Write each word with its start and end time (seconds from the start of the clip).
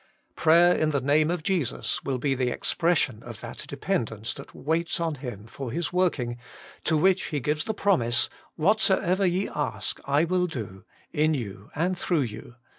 Prayer 0.35 0.73
in 0.75 0.89
the 0.89 0.99
name 0.99 1.29
of 1.29 1.43
Jesus 1.43 2.03
will 2.03 2.17
be 2.17 2.33
the 2.33 2.49
expression 2.49 3.21
of 3.21 3.39
that 3.41 3.67
dependence 3.67 4.33
that 4.33 4.55
waits 4.55 4.99
on 4.99 5.13
Him 5.13 5.45
for 5.45 5.69
His 5.71 5.93
working, 5.93 6.39
to 6.85 6.97
which 6.97 7.25
He 7.25 7.39
gives 7.39 7.65
the 7.65 7.75
promise: 7.75 8.27
Whatsoever 8.55 9.27
ye 9.27 9.47
ask, 9.47 9.99
I. 10.05 10.23
will 10.23 10.47
do, 10.47 10.85
in 11.13 11.35
you 11.35 11.69
and 11.75 11.95
through 11.99 12.21
you. 12.21 12.55